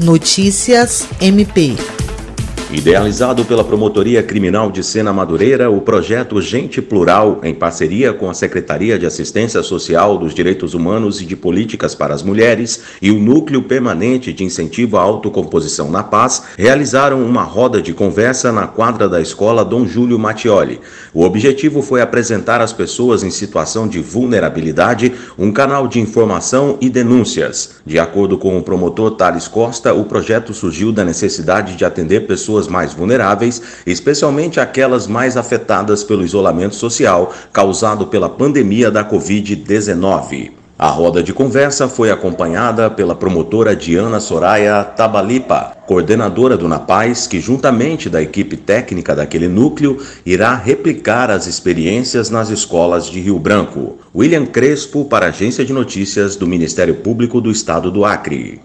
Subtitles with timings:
[0.00, 1.76] Notícias MP.
[2.72, 8.34] Idealizado pela Promotoria Criminal de Sena Madureira, o projeto Gente Plural, em parceria com a
[8.34, 13.18] Secretaria de Assistência Social dos Direitos Humanos e de Políticas para as Mulheres e o
[13.18, 19.08] Núcleo Permanente de Incentivo à Autocomposição na Paz, realizaram uma roda de conversa na quadra
[19.08, 20.80] da escola Dom Júlio Mattioli.
[21.12, 26.88] O objetivo foi apresentar às pessoas em situação de vulnerabilidade um canal de informação e
[26.88, 27.80] denúncias.
[27.84, 32.59] De acordo com o promotor Thales Costa, o projeto surgiu da necessidade de atender pessoas
[32.60, 40.52] pessoas mais vulneráveis, especialmente aquelas mais afetadas pelo isolamento social causado pela pandemia da Covid-19.
[40.78, 47.38] A roda de conversa foi acompanhada pela promotora Diana Soraya Tabalipa, coordenadora do Napaz, que,
[47.38, 53.98] juntamente da equipe técnica daquele núcleo, irá replicar as experiências nas escolas de Rio Branco.
[54.14, 58.58] William Crespo, para a Agência de Notícias do Ministério Público do Estado do Acre.